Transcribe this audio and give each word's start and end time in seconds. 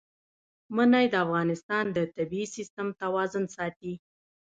منی 0.75 1.05
د 1.11 1.15
افغانستان 1.25 1.85
د 1.91 1.97
طبعي 2.15 2.43
سیسټم 2.55 2.87
توازن 3.01 3.43
ساتي. 3.55 3.93